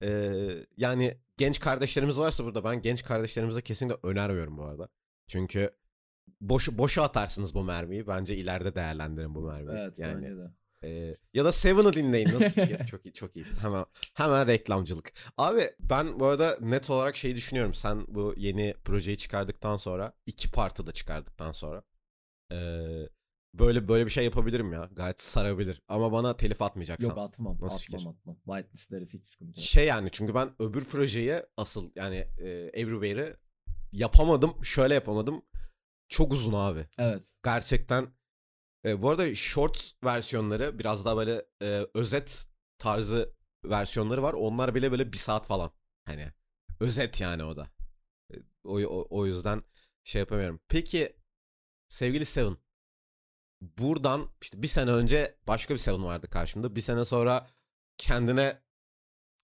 [0.02, 0.32] Ee,
[0.76, 4.88] yani genç kardeşlerimiz varsa burada ben genç kardeşlerimize kesinlikle önermiyorum bu arada.
[5.28, 5.70] Çünkü
[6.40, 8.06] boş, boşa atarsınız bu mermiyi.
[8.06, 9.78] Bence ileride değerlendirin bu mermiyi.
[9.78, 10.50] Evet yani bence de.
[10.84, 12.28] ee, ya da Seven'ı dinleyin.
[12.28, 12.86] Nasıl fikir?
[12.90, 13.44] çok iyi, çok iyi.
[13.62, 15.12] Hemen hemen reklamcılık.
[15.38, 17.74] Abi ben bu arada net olarak şeyi düşünüyorum.
[17.74, 21.82] Sen bu yeni projeyi çıkardıktan sonra, iki partı da çıkardıktan sonra
[22.52, 23.08] ee,
[23.54, 24.88] böyle böyle bir şey yapabilirim ya.
[24.92, 25.82] Gayet sarabilir.
[25.88, 27.08] Ama bana telif atmayacaksan.
[27.08, 27.58] Yok atmam.
[27.60, 28.18] Nasıl atmam fikir?
[28.18, 28.36] atmam.
[28.46, 29.66] Whitelistleriz hiç sıkıntı yok.
[29.66, 33.36] Şey yani çünkü ben öbür projeyi asıl yani e, Everywhere'ı
[33.92, 34.64] yapamadım.
[34.64, 35.42] Şöyle yapamadım.
[36.08, 36.86] Çok uzun abi.
[36.98, 37.34] Evet.
[37.44, 38.08] gerçekten
[38.84, 42.46] e, bu arada short versiyonları biraz daha böyle e, özet
[42.78, 43.34] tarzı
[43.64, 44.32] versiyonları var.
[44.32, 45.72] Onlar bile böyle bir saat falan.
[46.04, 46.32] Hani
[46.80, 47.66] özet yani o da.
[48.34, 49.62] E, O, o, o yüzden
[50.04, 50.60] şey yapamıyorum.
[50.68, 51.16] Peki
[51.88, 52.56] sevgili Seven
[53.78, 56.76] buradan işte bir sene önce başka bir Seven vardı karşımda.
[56.76, 57.46] Bir sene sonra
[57.98, 58.58] kendine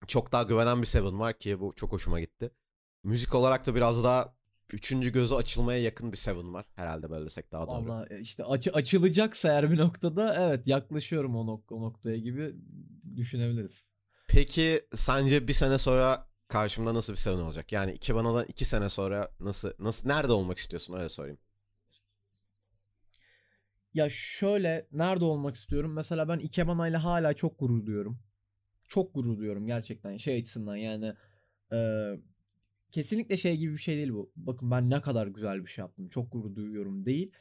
[0.06, 2.50] çok daha güvenen bir Seven var ki bu çok hoşuma gitti.
[3.04, 4.34] Müzik olarak da biraz daha
[4.72, 6.66] üçüncü gözü açılmaya yakın bir Seven var.
[6.74, 7.88] Herhalde böyle desek daha doğru.
[7.88, 12.54] Valla e, işte açı, açılacaksa eğer bir noktada evet yaklaşıyorum o, nok- o noktaya gibi
[13.16, 13.88] düşünebiliriz.
[14.28, 17.72] Peki sence bir sene sonra karşımda nasıl bir Seven olacak?
[17.72, 21.38] Yani iki banadan iki sene sonra nasıl nasıl nerede olmak istiyorsun öyle sorayım.
[23.98, 25.92] Ya şöyle nerede olmak istiyorum?
[25.92, 28.18] Mesela ben Ikebana ile hala çok gurur duyuyorum.
[28.88, 31.14] Çok gurur duyuyorum gerçekten şey açısından yani
[31.72, 31.78] e,
[32.90, 34.32] kesinlikle şey gibi bir şey değil bu.
[34.36, 36.08] Bakın ben ne kadar güzel bir şey yaptım.
[36.08, 37.32] Çok gurur duyuyorum değil.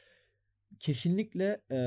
[0.78, 1.80] Kesinlikle e,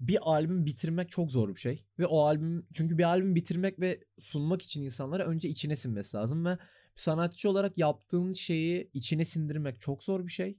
[0.00, 1.84] bir albüm bitirmek çok zor bir şey.
[1.98, 6.44] Ve o albüm çünkü bir albüm bitirmek ve sunmak için insanlara önce içine sinmesi lazım
[6.44, 6.58] ve
[6.94, 10.58] sanatçı olarak yaptığın şeyi içine sindirmek çok zor bir şey.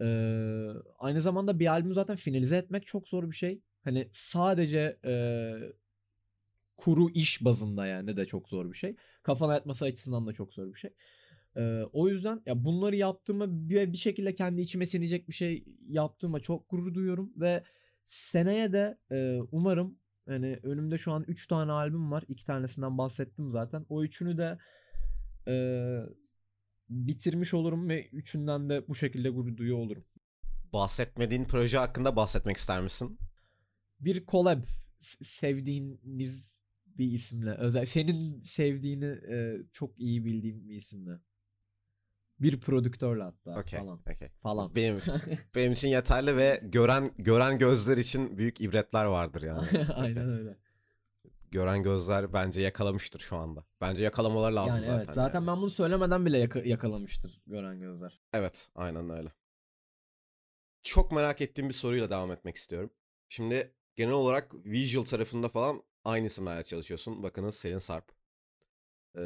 [0.00, 0.66] Ee,
[0.98, 3.60] aynı zamanda bir albüm zaten finalize etmek çok zor bir şey.
[3.84, 5.14] Hani sadece e,
[6.76, 8.96] kuru iş bazında yani de çok zor bir şey.
[9.22, 10.90] Kafana yatması açısından da çok zor bir şey.
[11.56, 16.40] Ee, o yüzden ya bunları yaptığıma bir, bir şekilde kendi içime sinecek bir şey yaptığıma
[16.40, 17.62] çok gurur duyuyorum ve
[18.04, 22.24] seneye de e, umarım hani önümde şu an 3 tane albüm var.
[22.28, 23.86] 2 tanesinden bahsettim zaten.
[23.88, 24.58] O üçünü de
[25.48, 25.54] e,
[26.88, 30.04] bitirmiş olurum ve üçünden de bu şekilde gurur duyuyor olurum.
[30.72, 33.18] Bahsetmediğin proje hakkında bahsetmek ister misin?
[34.00, 34.62] Bir collab
[35.22, 41.20] sevdiğiniz bir isimle özel senin sevdiğini e, çok iyi bildiğim bir isimle.
[42.40, 43.78] Bir prodüktörle hatta Okey.
[43.80, 44.28] falan okey.
[44.28, 44.74] falan.
[44.74, 44.96] Benim
[45.54, 49.66] benim için yeterli ve gören gören gözler için büyük ibretler vardır yani.
[49.94, 50.58] Aynen öyle.
[51.54, 53.64] Gören gözler bence yakalamıştır şu anda.
[53.80, 54.96] Bence yakalamaları lazım Yani zaten.
[55.04, 55.46] evet zaten yani.
[55.46, 58.20] ben bunu söylemeden bile yaka- yakalamıştır gören gözler.
[58.32, 59.32] Evet, aynen öyle.
[60.82, 62.90] Çok merak ettiğim bir soruyla devam etmek istiyorum.
[63.28, 67.22] Şimdi genel olarak visual tarafında falan aynı isimlerle çalışıyorsun.
[67.22, 68.12] Bakınız Selin Sarp.
[69.16, 69.22] Ee,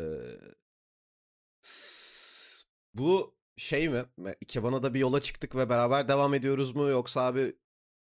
[1.63, 4.05] s- bu şey mi?
[4.41, 6.89] Ikebana da bir yola çıktık ve beraber devam ediyoruz mu?
[6.89, 7.57] Yoksa abi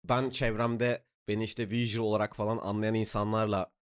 [0.04, 3.75] ben çevremde beni işte visual olarak falan anlayan insanlarla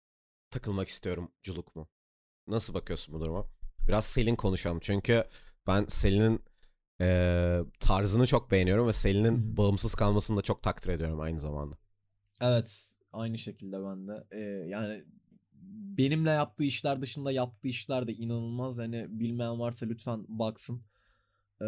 [0.52, 1.88] takılmak istiyorum culuk mu?
[2.46, 3.46] Nasıl bakıyorsun bu duruma?
[3.88, 4.78] Biraz Selin konuşalım.
[4.82, 5.24] Çünkü
[5.66, 6.40] ben Selin'in
[7.00, 11.76] eee, tarzını çok beğeniyorum ve Selin'in bağımsız kalmasını da çok takdir ediyorum aynı zamanda.
[12.40, 14.24] Evet aynı şekilde ben de.
[14.30, 15.04] Ee, yani
[15.98, 18.78] benimle yaptığı işler dışında yaptığı işler de inanılmaz.
[18.78, 20.82] Hani bilmeyen varsa lütfen baksın.
[21.62, 21.66] Ee,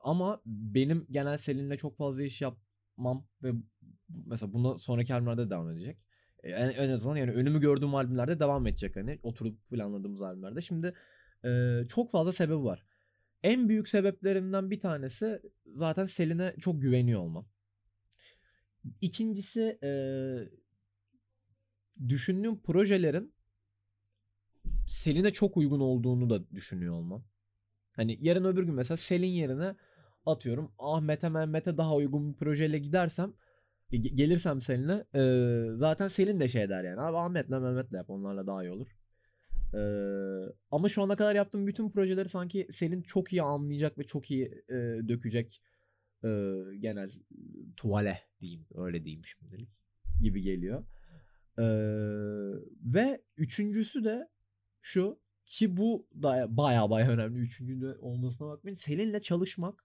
[0.00, 3.52] ama benim genel Selin'le çok fazla iş yapmam ve
[4.26, 5.98] mesela buna sonraki albümlerde devam edecek.
[6.46, 10.60] Ee, En, azından yani önümü gördüğüm albümlerde devam edecek hani oturup planladığımız albümlerde.
[10.60, 10.94] Şimdi
[11.44, 12.86] e, çok fazla sebebi var.
[13.42, 15.42] En büyük sebeplerinden bir tanesi
[15.74, 17.48] zaten Selin'e çok güveniyor olmam.
[19.00, 19.90] İkincisi e,
[22.08, 23.34] düşündüğüm projelerin
[24.88, 27.24] Selin'e çok uygun olduğunu da düşünüyor olmam.
[27.92, 29.76] Hani yarın öbür gün mesela Selin yerine
[30.26, 33.34] atıyorum Ahmet'e Mehmet'e daha uygun bir projeyle gidersem
[33.90, 35.22] gelirsem Selin'e e,
[35.74, 38.88] zaten Selin de şey der yani abi Ahmet'le Mehmet'le yap onlarla daha iyi olur.
[39.74, 39.80] E,
[40.70, 44.44] ama şu ana kadar yaptığım bütün projeleri sanki Selin çok iyi anlayacak ve çok iyi
[44.68, 44.74] e,
[45.08, 45.62] dökecek
[46.24, 46.28] e,
[46.78, 47.10] genel
[47.76, 49.68] tuvale diyeyim öyle diyeyim şimdilik
[50.20, 50.84] gibi geliyor.
[51.58, 51.66] E,
[52.84, 54.28] ve üçüncüsü de
[54.80, 58.74] şu ki bu da baya baya önemli üçüncü olmasına bakmayın.
[58.74, 59.84] Selin'le çalışmak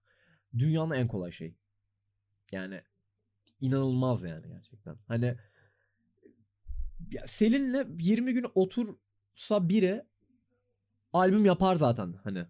[0.58, 1.56] dünyanın en kolay şeyi.
[2.52, 2.80] Yani
[3.62, 4.96] inanılmaz yani gerçekten.
[5.08, 5.36] Hani
[7.10, 10.04] ya Selin'le 20 gün otursa biri
[11.12, 12.46] albüm yapar zaten hani.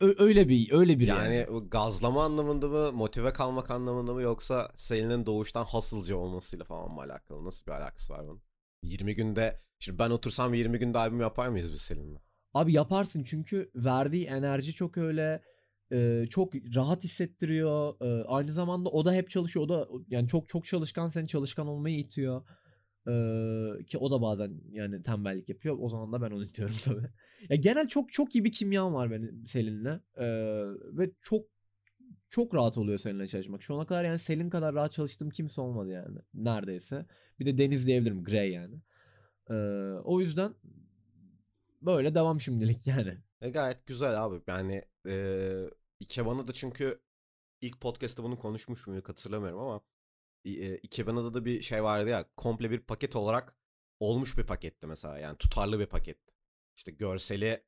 [0.00, 1.34] Öyle bir öyle bir yani.
[1.34, 7.00] Yani gazlama anlamında mı, motive kalmak anlamında mı yoksa Selin'in doğuştan hasılcı olmasıyla falan mı
[7.00, 7.44] alakalı?
[7.44, 8.42] Nasıl bir alakası var bunun?
[8.82, 12.18] 20 günde, şimdi ben otursam 20 günde albüm yapar mıyız biz Selin'le?
[12.54, 15.42] Abi yaparsın çünkü verdiği enerji çok öyle
[15.92, 17.94] e, çok rahat hissettiriyor.
[18.00, 19.64] E, aynı zamanda o da hep çalışıyor.
[19.64, 22.42] O da yani çok çok çalışkan seni çalışkan olmayı itiyor.
[23.06, 23.12] E,
[23.84, 25.76] ki o da bazen yani tembellik yapıyor.
[25.80, 27.06] O zaman da ben onu itiyorum tabii.
[27.48, 30.00] Ya genel çok çok iyi bir kimyam var benim Selin'le.
[30.16, 30.26] E,
[30.98, 31.46] ve çok
[32.28, 33.62] çok rahat oluyor seninle çalışmak.
[33.62, 36.18] Şu ana kadar yani Selin kadar rahat çalıştığım kimse olmadı yani.
[36.34, 37.06] Neredeyse.
[37.40, 38.24] Bir de Deniz diyebilirim.
[38.24, 38.74] Grey yani.
[39.50, 39.54] E,
[40.04, 40.54] o yüzden
[41.82, 43.18] böyle devam şimdilik yani.
[43.40, 44.40] E gayet güzel abi.
[44.46, 45.14] Yani e,
[46.00, 47.02] Ikeban'ı da çünkü
[47.60, 49.80] ilk podcast'ta bunu konuşmuş muyduk hatırlamıyorum ama
[50.44, 53.56] e, Ikeban'da da bir şey vardı ya komple bir paket olarak
[54.00, 55.18] olmuş bir paketti mesela.
[55.18, 56.34] Yani tutarlı bir paketti.
[56.76, 57.64] İşte görseli,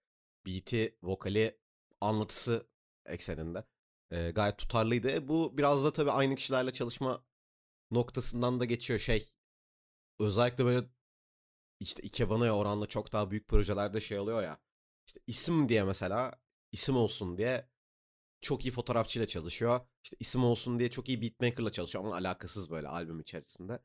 [0.46, 1.58] beat'i, vokali,
[2.00, 2.66] anlatısı
[3.06, 3.64] ekseninde.
[4.10, 5.10] E, gayet tutarlıydı.
[5.10, 7.24] E, bu biraz da tabii aynı kişilerle çalışma
[7.90, 9.32] noktasından da geçiyor şey.
[10.18, 10.86] Özellikle böyle
[11.80, 14.60] işte Ikebana'ya oranla çok daha büyük projelerde şey oluyor ya.
[15.06, 16.40] İşte isim diye mesela
[16.72, 17.68] isim olsun diye
[18.40, 19.80] çok iyi fotoğrafçıyla çalışıyor.
[20.04, 23.78] İşte isim olsun diye çok iyi beatmaker'la çalışıyor ama alakasız böyle albüm içerisinde.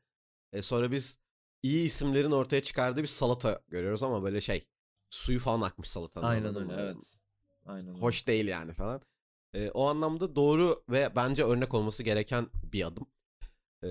[0.52, 1.18] E sonra biz
[1.62, 4.66] iyi isimlerin ortaya çıkardığı bir salata görüyoruz ama böyle şey
[5.10, 6.26] suyu falan akmış salatanın.
[6.26, 7.20] Aynen öyle evet.
[7.66, 7.94] Aynen.
[7.94, 9.02] Hoş değil yani falan.
[9.54, 13.06] E, o anlamda doğru ve bence örnek olması gereken bir adım.
[13.84, 13.88] E,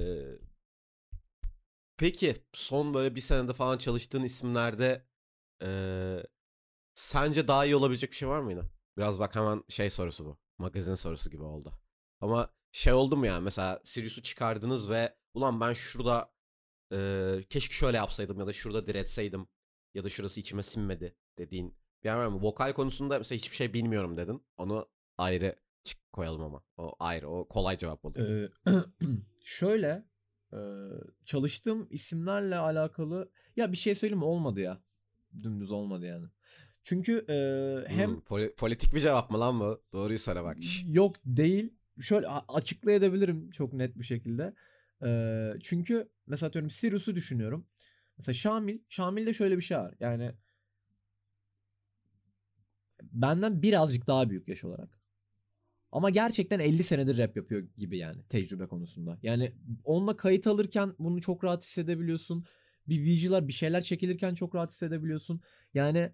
[1.98, 5.06] peki son böyle bir senede falan çalıştığın isimlerde
[5.64, 5.70] e,
[6.96, 8.72] sence daha iyi olabilecek bir şey var mıydı?
[8.98, 10.38] Biraz bak hemen şey sorusu bu.
[10.58, 11.74] Magazin sorusu gibi oldu.
[12.22, 16.32] Ama şey oldu mu yani mesela Sirius'u çıkardınız ve ulan ben şurada
[16.92, 16.98] e,
[17.50, 19.48] keşke şöyle yapsaydım ya da şurada diretseydim
[19.94, 22.42] ya da şurası içime sinmedi dediğin bir yer var mı?
[22.42, 24.46] Vokal konusunda mesela hiçbir şey bilmiyorum dedin.
[24.58, 26.64] Onu ayrı çık koyalım ama.
[26.78, 27.30] O ayrı.
[27.30, 28.20] O kolay cevap oldu.
[28.20, 28.72] Ee,
[29.44, 30.06] şöyle
[30.54, 30.60] e,
[31.26, 34.84] çalıştığım isimlerle alakalı ya bir şey söyleyeyim mi olmadı ya.
[35.44, 36.28] Dümdüz olmadı yani.
[36.86, 39.82] Çünkü e, hem Hmm, poli- politik bir cevap mı lan bu?
[39.94, 40.58] Doğruyu söyle bak.
[40.88, 41.74] Yok değil.
[42.02, 44.54] Şöyle açıklayabilirim çok net bir şekilde.
[45.06, 45.10] E,
[45.62, 47.68] çünkü mesela diyorum Sirius'u düşünüyorum.
[48.18, 49.94] Mesela Şamil, Şamil'de şöyle bir şey var.
[50.00, 50.32] Yani
[53.04, 55.00] benden birazcık daha büyük yaş olarak.
[55.92, 59.20] Ama gerçekten 50 senedir rap yapıyor gibi yani tecrübe konusunda.
[59.24, 62.46] Yani onunla kayıt alırken bunu çok rahat hissedebiliyorsun.
[62.88, 65.42] Bir vigilar bir şeyler çekilirken çok rahat hissedebiliyorsun.
[65.74, 66.12] Yani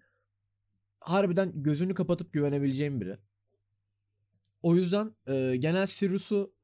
[1.02, 3.18] harbiden gözünü kapatıp güvenebileceğim biri.
[4.62, 6.54] O yüzden e, genel Sirius'u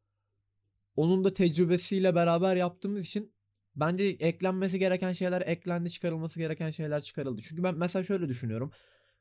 [0.96, 3.32] onun da tecrübesiyle beraber yaptığımız için
[3.76, 7.42] bence eklenmesi gereken şeyler eklendi, çıkarılması gereken şeyler çıkarıldı.
[7.42, 8.72] Çünkü ben mesela şöyle düşünüyorum.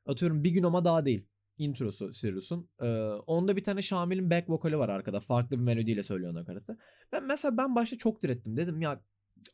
[0.06, 1.26] Atıyorum bir gün ama daha değil.
[1.58, 2.70] Introsu Sirius'un.
[2.82, 2.88] Ee,
[3.28, 5.20] onda bir tane Şamil'in back vokali var arkada.
[5.20, 6.78] Farklı bir melodiyle söylüyor nakaratı.
[7.12, 8.58] Ben mesela ben başta çok direttim.
[8.58, 9.02] Dedim ya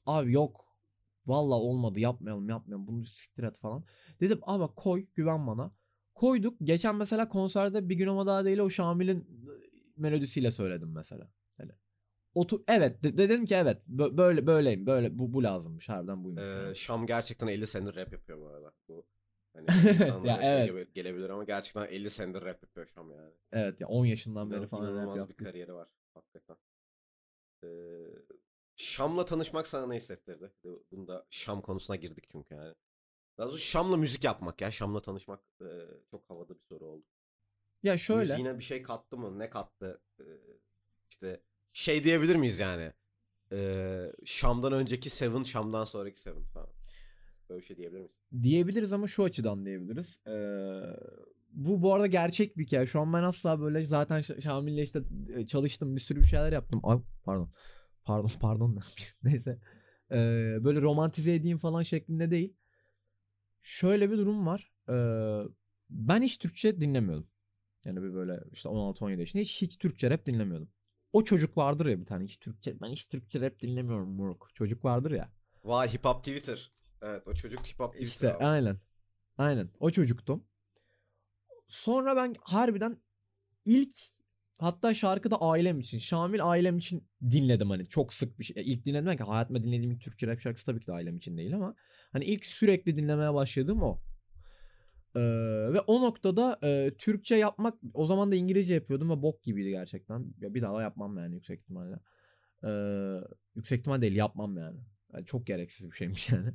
[0.06, 0.73] abi yok.
[1.28, 2.88] Valla olmadı yapmayalım yapmayalım.
[2.88, 3.84] Bunu siktir et falan.
[4.20, 5.72] Dedim ama koy güven bana.
[6.16, 6.58] Koyduk.
[6.64, 9.48] Geçen mesela konserde bir gün ama daha değil o Şamil'in
[9.98, 11.32] melodisiyle söyledim mesela.
[11.58, 11.72] Hani
[12.36, 16.44] otu evet de- dedim ki evet bö- böyle böyleyim böyle bu, bu lazımmış harbiden buymuş.
[16.44, 16.76] Ee.
[16.76, 18.74] Şam gerçekten 50 senedir rap yapıyor bu arada.
[18.88, 19.06] Bu
[19.54, 19.66] hani
[20.28, 20.70] Ya şey evet.
[20.70, 23.34] gibi gelebilir ama gerçekten 50 senedir rap yapıyor Şam yani.
[23.52, 26.56] Evet ya 10 yaşından beri falan rap İnanılmaz bir kariyeri var hakikaten.
[27.64, 27.68] Ee,
[28.76, 30.52] Şam'la tanışmak sana ne hissettirdi?
[30.92, 32.76] Bunu da Şam konusuna girdik çünkü yani.
[33.38, 34.72] Daha doğrusu Şam'la müzik yapmak ya.
[34.72, 35.68] Şam'la tanışmak e,
[36.12, 37.06] çok havada bir soru oldu.
[37.84, 39.40] Ya şöyle Müziğine bir şey kattı mı?
[39.40, 40.02] Ne kattı?
[40.20, 40.24] Ee,
[41.10, 42.94] işte şey diyebilir miyiz yani?
[43.52, 46.70] Ee, Şam'dan önceki Seven, Şam'dan sonraki Seven falan.
[47.50, 48.22] Böyle bir şey diyebilir miyiz?
[48.44, 50.20] diyebiliriz ama şu açıdan diyebiliriz.
[50.28, 50.82] Ee,
[51.50, 52.88] bu bu arada gerçek bir hikaye.
[52.88, 55.00] Şu an ben asla böyle zaten Şamil'le işte
[55.36, 56.80] e, çalıştım bir sürü bir şeyler yaptım.
[56.84, 57.50] Ay, pardon.
[58.06, 58.80] Pardon pardon.
[59.24, 59.60] Neyse.
[60.12, 62.54] Ee, böyle romantize edeyim falan şeklinde değil.
[63.62, 64.72] Şöyle bir durum var.
[64.90, 64.94] Ee,
[65.90, 67.28] ben hiç Türkçe dinlemiyordum.
[67.86, 70.70] Yani bir böyle işte 16-17 yaşında hiç, hiç Türkçe rap dinlemiyordum.
[71.14, 74.50] O çocuk vardır ya bir tane hiç Türkçe ben hiç Türkçe rap dinlemiyorum moruk.
[74.54, 75.32] Çocuk vardır ya.
[75.64, 76.72] Vay hip hop Twitter.
[77.02, 78.46] Evet o çocuk hip hop Twitter İşte abi.
[78.46, 78.78] aynen.
[79.38, 79.70] Aynen.
[79.80, 80.44] O çocuktum.
[81.68, 82.98] Sonra ben harbiden
[83.66, 83.96] ilk
[84.60, 88.64] hatta şarkıda ailem için, Şamil ailem için dinledim hani çok sık bir şey.
[88.66, 91.56] İlk dinledim ki hayatımda dinlediğim ilk Türkçe rap şarkısı tabii ki de ailem için değil
[91.56, 91.76] ama
[92.12, 94.00] hani ilk sürekli dinlemeye başladığım o.
[95.16, 95.20] Ee,
[95.74, 100.34] ve o noktada e, Türkçe yapmak o zaman da İngilizce yapıyordum ve bok gibiydi gerçekten.
[100.40, 102.00] Ya bir daha yapmam yani yüksek ihtimalle.
[102.66, 103.20] Ee,
[103.56, 104.80] yüksek ihtimal değil yapmam yani.
[105.14, 106.50] Yani çok gereksiz bir şeymiş yani.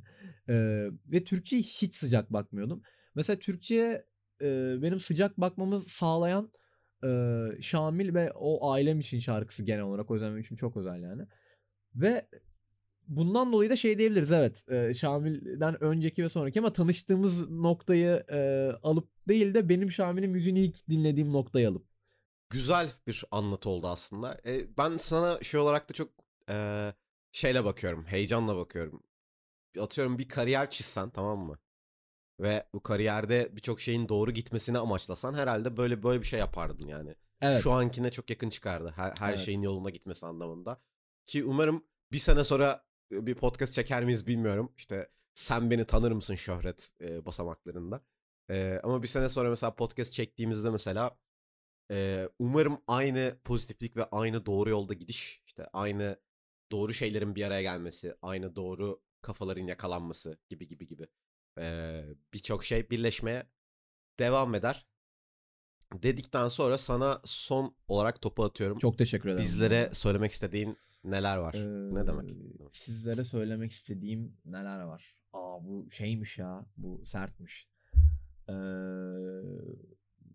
[0.49, 2.81] Ee, ve Türkçe'ye hiç sıcak bakmıyordum.
[3.15, 4.05] Mesela Türkçe'ye
[4.41, 6.51] e, benim sıcak bakmamı sağlayan
[7.03, 11.01] e, Şamil ve o ailem için şarkısı genel olarak o yüzden benim için çok özel
[11.01, 11.27] yani.
[11.95, 12.29] Ve
[13.07, 18.71] bundan dolayı da şey diyebiliriz evet e, Şamil'den önceki ve sonraki ama tanıştığımız noktayı e,
[18.83, 21.85] alıp değil de benim Şamil'in müziğini ilk dinlediğim noktayı alıp.
[22.49, 24.41] Güzel bir anlatı oldu aslında.
[24.45, 26.09] E, ben sana şey olarak da çok
[26.49, 26.93] e,
[27.31, 29.03] şeyle bakıyorum, heyecanla bakıyorum.
[29.79, 31.59] Atıyorum bir kariyer çizsen tamam mı?
[32.39, 37.15] Ve bu kariyerde birçok şeyin doğru gitmesini amaçlasan herhalde böyle böyle bir şey yapardın yani.
[37.41, 37.61] Evet.
[37.63, 38.93] Şu ankine çok yakın çıkardı.
[38.95, 39.39] Her, her Evet.
[39.39, 40.81] şeyin yoluna gitmesi anlamında.
[41.25, 44.73] Ki umarım bir sene sonra e, bir podcast çeker miyiz bilmiyorum.
[44.77, 48.05] İşte sen beni tanır mısın şöhret e, basamaklarında.
[48.49, 51.17] E, ama bir sene sonra mesela podcast çektiğimizde mesela
[51.91, 56.19] e, umarım aynı pozitiflik ve aynı doğru yolda gidiş, işte aynı
[56.71, 61.07] doğru şeylerin bir araya gelmesi, aynı doğru kafaların yakalanması gibi gibi gibi
[61.59, 63.43] e, birçok şey birleşmeye
[64.19, 64.85] devam eder.
[65.93, 68.77] Dedikten sonra sana son olarak topu atıyorum.
[68.77, 69.43] Çok teşekkür ederim.
[69.43, 71.55] Bizlere söylemek istediğin neler var?
[71.93, 72.29] ne demek?
[72.31, 72.35] Ee,
[72.71, 75.15] Sizlere söylemek istediğim neler var?
[75.33, 76.65] Aa bu şeymiş ya.
[76.77, 77.67] Bu sertmiş.
[78.49, 78.53] Ee,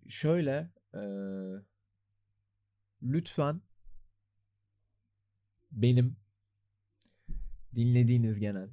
[0.09, 1.01] şöyle ee,
[3.03, 3.61] lütfen
[5.73, 6.17] benim
[7.75, 8.69] dinlediğiniz genel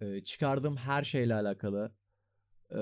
[0.00, 1.92] ee, çıkardığım her şeyle alakalı
[2.70, 2.78] ee,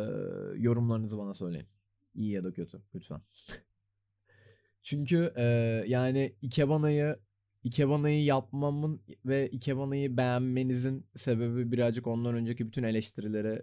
[0.57, 1.67] yorumlarınızı bana söyleyin.
[2.15, 3.21] İyi ya da kötü lütfen.
[4.83, 5.45] Çünkü ee,
[5.87, 7.19] yani Ikebana'yı
[7.65, 13.63] Ikebana'yı yapmamın ve Ikebana'yı beğenmenizin sebebi birazcık ondan önceki bütün eleştirilere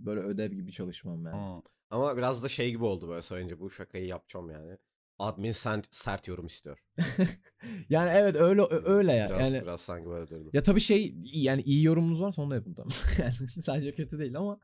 [0.00, 1.54] böyle ödev gibi çalışmam yani.
[1.54, 1.62] Hmm.
[1.90, 4.78] Ama biraz da şey gibi oldu böyle söyleyince bu şakayı yapacağım yani.
[5.18, 6.78] Admin sen sert yorum istiyor.
[7.88, 9.28] yani evet öyle öyle ya.
[9.28, 10.50] Biraz, yani biraz sanki böyle durdu.
[10.52, 12.92] ya tabii şey yani iyi yorumunuz varsa onu da yapın tamam.
[13.18, 14.60] yani sadece kötü değil ama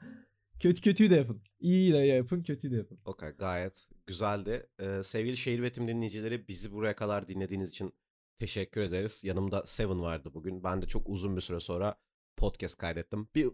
[0.60, 1.42] kötü kötüyü de yapın.
[1.60, 2.98] İyi de yapın, kötüyü de yapın.
[3.04, 4.66] Okey gayet güzeldi.
[4.80, 7.94] Ee, sevgili Şehir Üretim dinleyicileri bizi buraya kadar dinlediğiniz için
[8.38, 9.24] teşekkür ederiz.
[9.24, 10.64] Yanımda Seven vardı bugün.
[10.64, 11.96] Ben de çok uzun bir süre sonra
[12.36, 13.28] podcast kaydettim.
[13.34, 13.50] Bir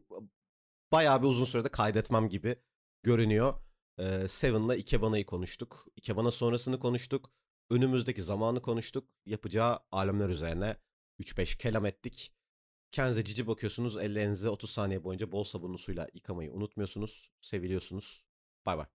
[0.92, 2.56] bayağı bir uzun sürede kaydetmem gibi
[3.02, 3.54] görünüyor.
[4.00, 5.86] Ee, Seven'la Ikebana'yı konuştuk.
[5.96, 7.30] Ikebana sonrasını konuştuk.
[7.70, 9.08] Önümüzdeki zamanı konuştuk.
[9.26, 10.76] Yapacağı alemler üzerine
[11.20, 12.32] 3-5 kelam ettik.
[12.92, 13.96] Kendinize cici bakıyorsunuz.
[13.96, 17.30] Ellerinizi 30 saniye boyunca bol sabunlu suyla yıkamayı unutmuyorsunuz.
[17.40, 18.24] Seviliyorsunuz.
[18.66, 18.86] Bay bay.